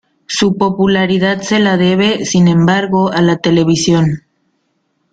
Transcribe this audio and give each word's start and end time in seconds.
Su 0.25 0.57
popularidad 0.57 1.43
se 1.43 1.59
la 1.59 1.77
debe, 1.77 2.25
sin 2.25 2.47
embargo, 2.47 3.11
a 3.11 3.21
la 3.21 3.37
televisión. 3.37 4.23